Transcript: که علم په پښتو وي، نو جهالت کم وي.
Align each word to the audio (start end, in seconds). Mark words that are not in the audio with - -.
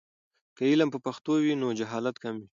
که 0.57 0.63
علم 0.71 0.89
په 0.93 0.99
پښتو 1.05 1.33
وي، 1.43 1.53
نو 1.61 1.67
جهالت 1.79 2.15
کم 2.23 2.35
وي. 2.39 2.47